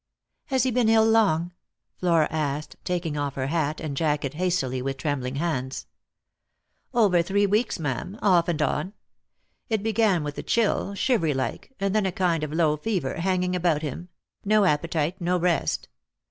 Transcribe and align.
"Has 0.47 0.63
he 0.63 0.71
been 0.71 0.89
ill 0.89 1.05
long?" 1.05 1.51
Flora 1.99 2.27
asked, 2.31 2.75
taking 2.83 3.17
off 3.17 3.35
her 3.35 3.45
hat 3.45 3.79
and 3.79 3.95
jacket 3.95 4.33
hastily 4.33 4.81
with 4.81 4.97
trembling 4.97 5.35
hands." 5.35 5.85
Over 6.95 7.21
three 7.21 7.45
weeks, 7.45 7.77
ma'am, 7.77 8.17
off 8.19 8.47
and 8.47 8.59
on. 8.63 8.93
It 9.69 9.83
began 9.83 10.23
with 10.23 10.39
a 10.39 10.41
chill, 10.41 10.95
shivery 10.95 11.35
like, 11.35 11.75
and 11.79 11.93
then 11.93 12.07
a 12.07 12.11
kind 12.11 12.43
of 12.43 12.51
low 12.51 12.77
fever 12.77 13.17
hanging 13.17 13.55
about 13.55 13.83
him— 13.83 14.09
no 14.43 14.65
appetite, 14.65 15.21
no 15.21 15.37
rest. 15.39 15.87